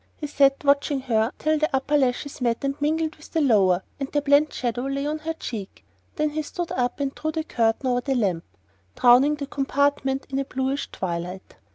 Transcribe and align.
He 0.15 0.25
sat 0.25 0.63
watching 0.63 1.01
her 1.01 1.31
till 1.37 1.59
the 1.59 1.69
upper 1.75 1.95
lashes 1.95 2.41
met 2.41 2.63
and 2.63 2.73
mingled 2.81 3.17
with 3.17 3.29
the 3.33 3.39
lower, 3.39 3.83
and 3.99 4.11
their 4.11 4.23
blent 4.23 4.51
shadow 4.51 4.87
lay 4.87 5.05
on 5.05 5.19
her 5.19 5.33
cheek; 5.33 5.85
then 6.15 6.31
he 6.31 6.41
stood 6.41 6.71
up 6.71 6.99
and 6.99 7.13
drew 7.13 7.31
the 7.31 7.43
curtain 7.43 7.85
over 7.85 8.01
the 8.01 8.15
lamp, 8.15 8.43
drowning 8.95 9.35
the 9.35 9.45
compartment 9.45 10.25
in 10.31 10.39
a 10.39 10.45
bluish 10.45 10.89
twilight. 10.91 11.53